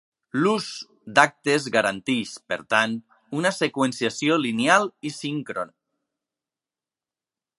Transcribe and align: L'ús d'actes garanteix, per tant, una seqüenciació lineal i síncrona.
L'ús 0.43 0.67
d'actes 1.17 1.67
garanteix, 1.75 2.31
per 2.53 2.57
tant, 2.75 2.95
una 3.41 3.53
seqüenciació 3.59 4.39
lineal 4.47 4.91
i 5.09 5.13
síncrona. 5.19 5.77